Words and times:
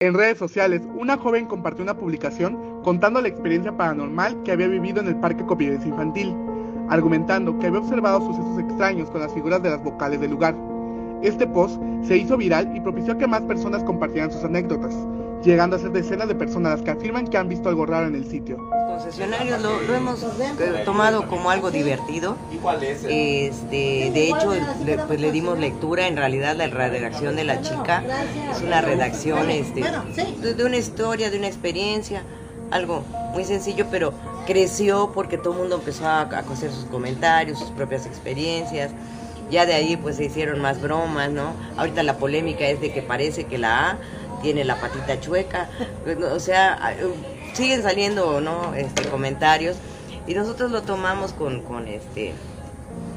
En 0.00 0.14
redes 0.14 0.38
sociales, 0.38 0.82
una 0.96 1.16
joven 1.16 1.46
compartió 1.46 1.82
una 1.82 1.96
publicación 1.96 2.82
contando 2.84 3.20
la 3.20 3.26
experiencia 3.26 3.76
paranormal 3.76 4.44
que 4.44 4.52
había 4.52 4.68
vivido 4.68 5.00
en 5.00 5.08
el 5.08 5.16
Parque 5.16 5.44
Copides 5.44 5.84
Infantil, 5.84 6.36
argumentando 6.88 7.58
que 7.58 7.66
había 7.66 7.80
observado 7.80 8.20
sucesos 8.20 8.60
extraños 8.60 9.10
con 9.10 9.22
las 9.22 9.34
figuras 9.34 9.60
de 9.60 9.70
las 9.70 9.82
vocales 9.82 10.20
del 10.20 10.30
lugar. 10.30 10.54
Este 11.24 11.48
post 11.48 11.82
se 12.02 12.16
hizo 12.16 12.36
viral 12.36 12.76
y 12.76 12.80
propició 12.80 13.18
que 13.18 13.26
más 13.26 13.42
personas 13.42 13.82
compartieran 13.82 14.30
sus 14.30 14.44
anécdotas, 14.44 14.94
llegando 15.44 15.76
a 15.76 15.78
ser 15.78 15.90
decenas 15.92 16.28
de 16.28 16.34
personas 16.34 16.72
las 16.72 16.82
que 16.82 16.90
afirman 16.90 17.26
que 17.26 17.38
han 17.38 17.48
visto 17.48 17.68
algo 17.68 17.86
raro 17.86 18.06
en 18.06 18.14
el 18.14 18.28
sitio. 18.28 18.56
Los 18.58 19.02
concesionarios 19.04 19.62
lo, 19.62 19.80
lo 19.80 19.94
hemos 19.94 20.22
eh, 20.22 20.82
tomado 20.84 21.28
como 21.28 21.50
algo 21.50 21.70
divertido. 21.70 22.36
Este, 23.08 24.10
de 24.12 24.28
hecho, 24.28 24.52
le, 24.84 24.98
pues 24.98 25.20
le 25.20 25.30
dimos 25.30 25.58
lectura. 25.58 26.08
En 26.08 26.16
realidad, 26.16 26.56
la 26.56 26.66
redacción 26.66 27.36
de 27.36 27.44
la 27.44 27.60
chica 27.62 28.02
es 28.50 28.62
una 28.62 28.80
redacción 28.80 29.50
este, 29.50 29.84
de, 30.40 30.54
de 30.54 30.64
una 30.64 30.76
historia, 30.76 31.30
de 31.30 31.38
una 31.38 31.46
experiencia, 31.46 32.22
algo 32.70 33.04
muy 33.32 33.44
sencillo, 33.44 33.86
pero 33.90 34.12
creció 34.46 35.12
porque 35.14 35.38
todo 35.38 35.52
el 35.52 35.60
mundo 35.60 35.76
empezó 35.76 36.06
a, 36.06 36.22
a 36.22 36.38
hacer 36.38 36.72
sus 36.72 36.86
comentarios, 36.86 37.58
sus 37.58 37.70
propias 37.70 38.06
experiencias. 38.06 38.90
Ya 39.50 39.64
de 39.64 39.72
ahí 39.72 39.96
pues 39.96 40.16
se 40.16 40.26
hicieron 40.26 40.60
más 40.60 40.82
bromas, 40.82 41.30
¿no? 41.30 41.52
Ahorita 41.78 42.02
la 42.02 42.18
polémica 42.18 42.66
es 42.66 42.82
de 42.82 42.92
que 42.92 43.00
parece 43.00 43.44
que 43.44 43.56
la 43.56 43.92
A 43.92 43.98
tiene 44.42 44.64
la 44.64 44.80
patita 44.80 45.20
chueca. 45.20 45.68
O 46.32 46.40
sea, 46.40 46.96
siguen 47.52 47.82
saliendo, 47.82 48.40
¿no? 48.40 48.74
Este, 48.74 49.08
comentarios 49.08 49.76
y 50.26 50.34
nosotros 50.34 50.70
lo 50.70 50.82
tomamos 50.82 51.32
con, 51.32 51.62
con 51.62 51.88
este 51.88 52.34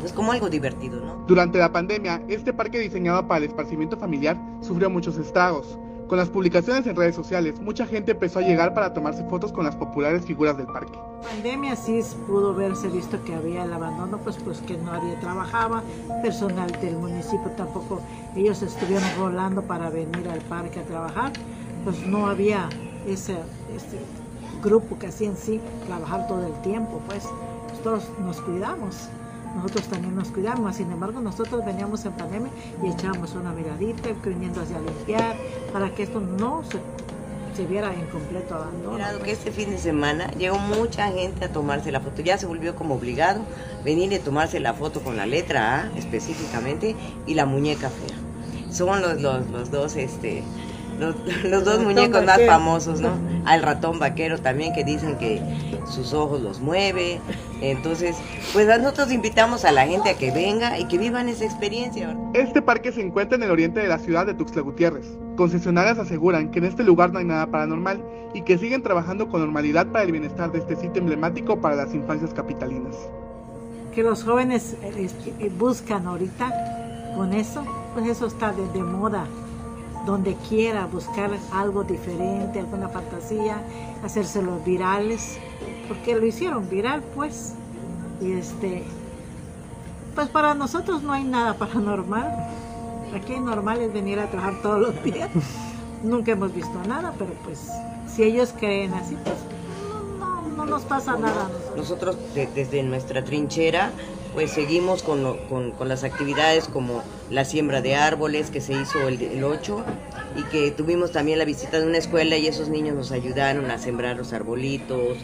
pues 0.00 0.12
como 0.12 0.32
algo 0.32 0.50
divertido, 0.50 1.00
¿no? 1.00 1.24
Durante 1.28 1.58
la 1.58 1.72
pandemia, 1.72 2.22
este 2.28 2.52
parque 2.52 2.80
diseñado 2.80 3.26
para 3.28 3.38
el 3.38 3.44
esparcimiento 3.44 3.96
familiar 3.96 4.36
sufrió 4.60 4.90
muchos 4.90 5.16
estragos. 5.16 5.78
Con 6.12 6.18
las 6.18 6.28
publicaciones 6.28 6.86
en 6.86 6.94
redes 6.94 7.14
sociales, 7.14 7.58
mucha 7.58 7.86
gente 7.86 8.12
empezó 8.12 8.40
a 8.40 8.42
llegar 8.42 8.74
para 8.74 8.92
tomarse 8.92 9.24
fotos 9.30 9.50
con 9.50 9.64
las 9.64 9.74
populares 9.74 10.26
figuras 10.26 10.58
del 10.58 10.66
parque. 10.66 10.92
La 10.92 11.28
pandemia 11.30 11.74
sí 11.74 12.02
pudo 12.26 12.52
verse 12.52 12.88
visto 12.88 13.24
que 13.24 13.34
había 13.34 13.64
el 13.64 13.72
abandono, 13.72 14.18
pues, 14.18 14.36
pues 14.36 14.60
que 14.60 14.76
nadie 14.76 15.16
trabajaba, 15.22 15.82
personal 16.20 16.70
del 16.82 16.96
municipio 16.96 17.50
tampoco, 17.56 18.02
ellos 18.36 18.60
estuvieron 18.60 19.08
rolando 19.16 19.62
para 19.62 19.88
venir 19.88 20.28
al 20.28 20.42
parque 20.42 20.80
a 20.80 20.82
trabajar, 20.82 21.32
pues 21.82 22.06
no 22.06 22.26
había 22.26 22.68
ese, 23.06 23.38
ese 23.74 23.98
grupo 24.62 24.98
que 24.98 25.06
hacía 25.06 25.28
en 25.28 25.36
sí 25.38 25.62
trabajar 25.86 26.26
todo 26.26 26.46
el 26.46 26.60
tiempo, 26.60 27.00
pues, 27.08 27.26
pues 27.68 27.82
todos 27.82 28.10
nos 28.22 28.38
cuidamos 28.42 29.08
nosotros 29.54 29.84
también 29.88 30.14
nos 30.14 30.28
cuidamos. 30.28 30.76
Sin 30.76 30.90
embargo, 30.90 31.20
nosotros 31.20 31.64
veníamos 31.64 32.04
en 32.04 32.12
pandemia 32.12 32.50
y 32.82 32.88
echábamos 32.88 33.34
una 33.34 33.52
miradita, 33.52 34.10
viniendo 34.24 34.60
hacia 34.60 34.80
limpiar, 34.80 35.36
para 35.72 35.90
que 35.90 36.04
esto 36.04 36.20
no 36.20 36.62
se, 36.64 36.78
se 37.56 37.66
viera 37.66 37.92
en 37.92 38.06
completo 38.06 38.54
abandono. 38.54 38.94
Mirado 38.96 39.22
que 39.22 39.32
este 39.32 39.52
fin 39.52 39.70
de 39.70 39.78
semana 39.78 40.30
llegó 40.32 40.58
mucha 40.58 41.10
gente 41.12 41.44
a 41.44 41.52
tomarse 41.52 41.92
la 41.92 42.00
foto. 42.00 42.22
Ya 42.22 42.38
se 42.38 42.46
volvió 42.46 42.74
como 42.74 42.94
obligado 42.94 43.42
venir 43.84 44.12
y 44.12 44.18
tomarse 44.18 44.60
la 44.60 44.74
foto 44.74 45.00
con 45.00 45.16
la 45.16 45.26
letra 45.26 45.80
A 45.82 45.98
específicamente 45.98 46.96
y 47.26 47.34
la 47.34 47.46
muñeca 47.46 47.90
fea. 47.90 48.16
Son 48.72 49.02
los, 49.02 49.20
los, 49.20 49.50
los 49.50 49.70
dos, 49.70 49.96
este, 49.96 50.42
los, 51.02 51.16
los 51.44 51.64
dos 51.64 51.80
muñecos 51.82 52.24
más 52.24 52.40
famosos, 52.46 53.00
¿no? 53.00 53.10
Al 53.44 53.62
ratón 53.62 53.98
vaquero 53.98 54.38
también 54.38 54.72
que 54.72 54.84
dicen 54.84 55.18
que 55.18 55.42
sus 55.86 56.12
ojos 56.12 56.40
los 56.40 56.60
mueve. 56.60 57.20
Entonces, 57.60 58.16
pues 58.52 58.66
nosotros 58.66 59.12
invitamos 59.12 59.64
a 59.64 59.72
la 59.72 59.86
gente 59.86 60.10
a 60.10 60.14
que 60.14 60.30
venga 60.30 60.78
y 60.78 60.86
que 60.86 60.98
vivan 60.98 61.28
esa 61.28 61.44
experiencia. 61.44 62.16
Este 62.34 62.62
parque 62.62 62.92
se 62.92 63.02
encuentra 63.02 63.36
en 63.36 63.42
el 63.42 63.50
oriente 63.50 63.80
de 63.80 63.88
la 63.88 63.98
ciudad 63.98 64.26
de 64.26 64.34
Tuxtla 64.34 64.62
Gutiérrez. 64.62 65.06
Concesionarias 65.36 65.98
aseguran 65.98 66.50
que 66.50 66.58
en 66.58 66.66
este 66.66 66.82
lugar 66.82 67.12
no 67.12 67.18
hay 67.18 67.24
nada 67.24 67.46
paranormal 67.46 68.02
y 68.34 68.42
que 68.42 68.58
siguen 68.58 68.82
trabajando 68.82 69.28
con 69.28 69.40
normalidad 69.40 69.86
para 69.88 70.04
el 70.04 70.12
bienestar 70.12 70.50
de 70.52 70.58
este 70.58 70.76
sitio 70.76 71.00
emblemático 71.02 71.60
para 71.60 71.76
las 71.76 71.94
infancias 71.94 72.32
capitalinas. 72.32 72.96
Que 73.94 74.02
los 74.02 74.24
jóvenes 74.24 74.76
este, 74.96 75.50
buscan 75.50 76.06
ahorita 76.06 77.12
con 77.14 77.34
eso, 77.34 77.62
pues 77.92 78.06
eso 78.06 78.26
está 78.26 78.52
de, 78.52 78.66
de 78.72 78.82
moda 78.82 79.26
donde 80.06 80.34
quiera 80.48 80.86
buscar 80.86 81.30
algo 81.52 81.84
diferente, 81.84 82.58
alguna 82.58 82.88
fantasía, 82.88 83.62
hacérselos 84.04 84.64
virales, 84.64 85.38
porque 85.88 86.14
lo 86.16 86.26
hicieron 86.26 86.68
viral 86.68 87.02
pues. 87.14 87.54
Y 88.20 88.32
este, 88.32 88.84
pues 90.14 90.28
para 90.28 90.54
nosotros 90.54 91.02
no 91.02 91.12
hay 91.12 91.24
nada 91.24 91.54
paranormal. 91.58 92.48
Aquí 93.14 93.38
normal 93.38 93.80
es 93.80 93.92
venir 93.92 94.18
a 94.20 94.30
trabajar 94.30 94.62
todos 94.62 94.80
los 94.80 95.02
días. 95.04 95.30
Nunca 96.02 96.32
hemos 96.32 96.52
visto 96.52 96.82
nada, 96.88 97.12
pero 97.16 97.32
pues 97.44 97.70
si 98.12 98.24
ellos 98.24 98.52
creen 98.58 98.92
así, 98.94 99.16
pues 99.22 99.36
no, 100.18 100.42
no, 100.42 100.48
no 100.56 100.66
nos 100.66 100.82
pasa 100.82 101.16
nada. 101.16 101.48
Nosotros 101.76 102.16
de, 102.34 102.46
desde 102.48 102.82
nuestra 102.82 103.24
trinchera 103.24 103.90
pues 104.34 104.50
seguimos 104.50 105.02
con, 105.02 105.36
con, 105.48 105.72
con, 105.72 105.88
las 105.88 106.04
actividades 106.04 106.66
como 106.68 107.02
la 107.30 107.44
siembra 107.44 107.82
de 107.82 107.94
árboles 107.94 108.50
que 108.50 108.60
se 108.60 108.72
hizo 108.72 109.08
el, 109.08 109.20
el 109.20 109.44
8 109.44 109.84
y 110.36 110.42
que 110.44 110.70
tuvimos 110.70 111.12
también 111.12 111.38
la 111.38 111.44
visita 111.44 111.78
de 111.80 111.86
una 111.86 111.98
escuela 111.98 112.36
y 112.36 112.46
esos 112.46 112.68
niños 112.68 112.94
nos 112.94 113.12
ayudaron 113.12 113.70
a 113.70 113.78
sembrar 113.78 114.16
los 114.16 114.32
arbolitos. 114.32 115.18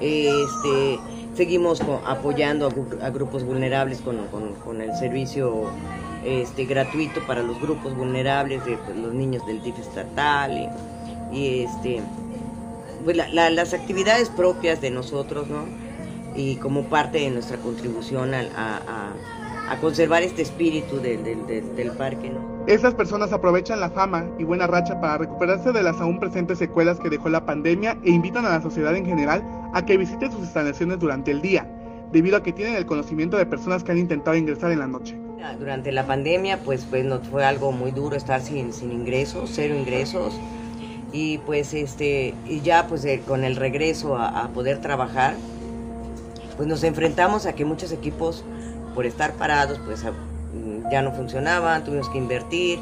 Este, 0.00 0.98
seguimos 1.34 1.80
apoyando 2.04 2.70
a, 3.00 3.10
grupos 3.10 3.44
vulnerables 3.44 4.00
con, 4.00 4.26
con 4.26 4.80
el 4.80 4.94
servicio 4.96 5.70
este, 6.24 6.64
gratuito 6.64 7.20
para 7.26 7.42
los 7.42 7.60
grupos 7.60 7.94
vulnerables 7.94 8.64
de 8.64 8.76
pues, 8.78 8.96
los 8.96 9.12
niños 9.12 9.46
del 9.46 9.62
DIF 9.62 9.78
estatal 9.78 10.70
y, 11.32 11.64
este, 11.64 12.00
pues, 13.04 13.16
la, 13.16 13.28
la, 13.28 13.50
las 13.50 13.74
actividades 13.74 14.30
propias 14.30 14.80
de 14.80 14.90
nosotros, 14.90 15.48
¿no? 15.48 15.64
Y 16.34 16.56
como 16.56 16.84
parte 16.84 17.18
de 17.18 17.30
nuestra 17.30 17.56
contribución 17.58 18.34
a, 18.34 18.40
a, 18.56 19.12
a 19.70 19.76
conservar 19.80 20.22
este 20.22 20.42
espíritu 20.42 20.96
del, 21.00 21.24
del, 21.24 21.74
del 21.76 21.90
parque. 21.92 22.30
¿no? 22.30 22.64
Estas 22.66 22.94
personas 22.94 23.32
aprovechan 23.32 23.80
la 23.80 23.90
fama 23.90 24.26
y 24.38 24.44
buena 24.44 24.66
racha 24.66 25.00
para 25.00 25.18
recuperarse 25.18 25.72
de 25.72 25.82
las 25.82 26.00
aún 26.00 26.18
presentes 26.18 26.58
secuelas 26.58 26.98
que 26.98 27.10
dejó 27.10 27.28
la 27.28 27.44
pandemia 27.44 27.96
e 28.04 28.10
invitan 28.10 28.46
a 28.46 28.50
la 28.50 28.62
sociedad 28.62 28.96
en 28.96 29.06
general 29.06 29.42
a 29.72 29.84
que 29.84 29.96
visite 29.96 30.30
sus 30.30 30.40
instalaciones 30.40 30.98
durante 30.98 31.30
el 31.30 31.40
día, 31.42 31.66
debido 32.12 32.36
a 32.36 32.42
que 32.42 32.52
tienen 32.52 32.74
el 32.76 32.86
conocimiento 32.86 33.36
de 33.36 33.46
personas 33.46 33.84
que 33.84 33.92
han 33.92 33.98
intentado 33.98 34.36
ingresar 34.36 34.70
en 34.72 34.78
la 34.80 34.86
noche. 34.86 35.18
Durante 35.58 35.92
la 35.92 36.06
pandemia, 36.06 36.60
pues, 36.60 36.86
pues 36.88 37.04
nos 37.04 37.28
fue 37.28 37.44
algo 37.44 37.70
muy 37.70 37.90
duro 37.90 38.16
estar 38.16 38.40
sin, 38.40 38.72
sin 38.72 38.90
ingresos, 38.90 39.50
cero 39.52 39.74
ingresos. 39.74 40.40
Y 41.12 41.38
pues 41.38 41.74
este, 41.74 42.34
y 42.46 42.60
ya 42.62 42.86
pues 42.88 43.04
eh, 43.04 43.22
con 43.26 43.44
el 43.44 43.56
regreso 43.56 44.16
a, 44.16 44.44
a 44.44 44.48
poder 44.48 44.80
trabajar, 44.80 45.34
pues 46.56 46.68
nos 46.68 46.82
enfrentamos 46.84 47.46
a 47.46 47.54
que 47.54 47.64
muchos 47.64 47.92
equipos 47.92 48.44
por 48.94 49.06
estar 49.06 49.32
parados 49.34 49.78
pues 49.84 50.04
ya 50.90 51.02
no 51.02 51.12
funcionaban, 51.12 51.84
tuvimos 51.84 52.08
que 52.08 52.18
invertir, 52.18 52.78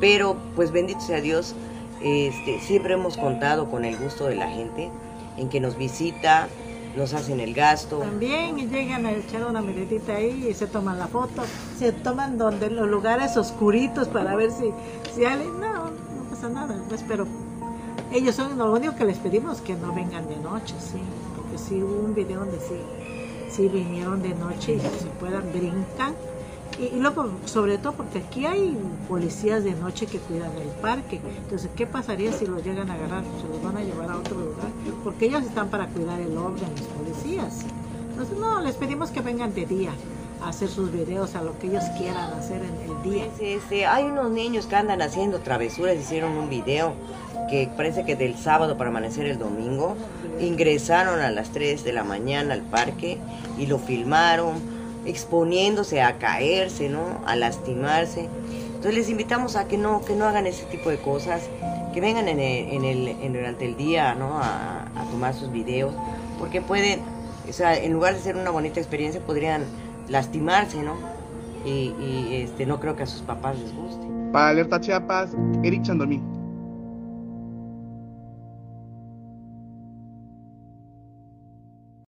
pero 0.00 0.36
pues 0.54 0.70
bendito 0.70 1.00
sea 1.00 1.20
Dios, 1.20 1.54
este, 2.02 2.60
siempre 2.60 2.94
hemos 2.94 3.16
contado 3.16 3.70
con 3.70 3.84
el 3.84 3.96
gusto 3.96 4.26
de 4.26 4.36
la 4.36 4.48
gente 4.48 4.90
en 5.36 5.48
que 5.48 5.60
nos 5.60 5.76
visita, 5.76 6.48
nos 6.96 7.14
hacen 7.14 7.40
el 7.40 7.54
gasto. 7.54 7.98
También 7.98 8.56
llegan 8.70 9.06
a 9.06 9.12
echar 9.12 9.44
una 9.44 9.60
miradita 9.60 10.16
ahí 10.16 10.48
y 10.48 10.54
se 10.54 10.66
toman 10.66 10.98
la 10.98 11.06
foto, 11.06 11.42
se 11.78 11.92
toman 11.92 12.38
donde 12.38 12.70
los 12.70 12.88
lugares 12.88 13.36
oscuritos 13.36 14.08
para 14.08 14.36
ver 14.36 14.50
si, 14.50 14.72
si 15.14 15.22
no, 15.22 15.90
no 15.90 16.30
pasa 16.30 16.48
nada, 16.48 16.80
pues, 16.88 17.04
pero 17.06 17.26
ellos 18.12 18.34
son 18.34 18.56
lo 18.56 18.72
único 18.72 18.94
que 18.94 19.04
les 19.04 19.18
pedimos 19.18 19.60
que 19.60 19.74
no 19.74 19.92
vengan 19.92 20.28
de 20.28 20.36
noche, 20.36 20.74
sí, 20.78 20.98
porque 21.36 21.58
sí 21.58 21.82
hubo 21.82 22.04
un 22.04 22.14
video 22.14 22.40
donde 22.40 22.58
sí 22.58 22.74
sí 23.50 23.68
vinieron 23.68 24.22
de 24.22 24.34
noche 24.34 24.74
y 24.74 24.80
se 24.80 25.06
puedan 25.20 25.50
brincar. 25.52 26.14
Y, 26.78 26.94
y, 26.96 27.00
luego, 27.00 27.30
sobre 27.44 27.78
todo 27.78 27.94
porque 27.94 28.18
aquí 28.18 28.46
hay 28.46 28.78
policías 29.08 29.64
de 29.64 29.72
noche 29.72 30.06
que 30.06 30.18
cuidan 30.18 30.52
el 30.56 30.68
parque. 30.80 31.20
Entonces, 31.42 31.70
¿qué 31.74 31.86
pasaría 31.86 32.32
si 32.32 32.46
los 32.46 32.64
llegan 32.64 32.90
a 32.90 32.94
agarrar? 32.94 33.24
Se 33.40 33.48
los 33.48 33.62
van 33.62 33.76
a 33.76 33.82
llevar 33.82 34.10
a 34.10 34.16
otro 34.16 34.38
lugar. 34.38 34.68
Porque 35.02 35.26
ellos 35.26 35.42
están 35.42 35.68
para 35.68 35.86
cuidar 35.88 36.20
el 36.20 36.36
orden, 36.36 36.68
los 36.70 36.86
policías. 36.88 37.64
Entonces, 38.10 38.38
no, 38.38 38.60
les 38.60 38.76
pedimos 38.76 39.10
que 39.10 39.20
vengan 39.20 39.54
de 39.54 39.66
día 39.66 39.90
a 40.42 40.50
hacer 40.50 40.68
sus 40.68 40.92
videos, 40.92 41.34
a 41.34 41.42
lo 41.42 41.58
que 41.58 41.66
ellos 41.66 41.84
quieran 41.98 42.32
hacer 42.32 42.62
en 42.62 42.90
el 42.90 43.02
día. 43.02 43.92
Hay 43.92 44.04
unos 44.04 44.30
niños 44.30 44.66
que 44.66 44.76
andan 44.76 45.02
haciendo 45.02 45.40
travesuras, 45.40 45.96
hicieron 45.96 46.36
un 46.36 46.48
video 46.48 46.94
que 47.48 47.68
parece 47.76 48.04
que 48.04 48.16
del 48.16 48.36
sábado 48.36 48.76
para 48.76 48.90
amanecer 48.90 49.26
el 49.26 49.38
domingo, 49.38 49.96
ingresaron 50.40 51.20
a 51.20 51.30
las 51.30 51.50
3 51.50 51.84
de 51.84 51.92
la 51.92 52.04
mañana 52.04 52.54
al 52.54 52.62
parque 52.62 53.18
y 53.58 53.66
lo 53.66 53.78
filmaron, 53.78 54.56
exponiéndose 55.06 56.02
a 56.02 56.18
caerse, 56.18 56.88
¿no? 56.88 57.20
A 57.26 57.36
lastimarse. 57.36 58.28
Entonces 58.66 58.94
les 58.94 59.08
invitamos 59.08 59.56
a 59.56 59.66
que 59.66 59.78
no, 59.78 60.04
que 60.04 60.14
no 60.14 60.26
hagan 60.26 60.46
ese 60.46 60.64
tipo 60.66 60.90
de 60.90 60.98
cosas, 60.98 61.42
que 61.92 62.00
vengan 62.00 62.28
en 62.28 62.38
el, 62.38 62.72
en 62.72 62.84
el, 62.84 63.08
en, 63.08 63.32
durante 63.32 63.64
el 63.64 63.76
día, 63.76 64.14
¿no? 64.14 64.38
A, 64.38 64.82
a 64.94 65.04
tomar 65.10 65.34
sus 65.34 65.50
videos, 65.50 65.94
porque 66.38 66.60
pueden, 66.60 67.00
o 67.48 67.52
sea, 67.52 67.76
en 67.76 67.92
lugar 67.92 68.14
de 68.14 68.20
ser 68.20 68.36
una 68.36 68.50
bonita 68.50 68.78
experiencia, 68.78 69.20
podrían 69.20 69.64
lastimarse, 70.08 70.82
¿no? 70.82 70.94
Y, 71.64 71.92
y 72.00 72.42
este, 72.44 72.66
no 72.66 72.78
creo 72.78 72.94
que 72.94 73.02
a 73.02 73.06
sus 73.06 73.22
papás 73.22 73.58
les 73.58 73.74
guste. 73.74 74.06
Para 74.32 74.50
Alerta 74.50 74.80
Chiapas, 74.80 75.30
Eric 75.62 75.82
Chandomí. 75.82 76.37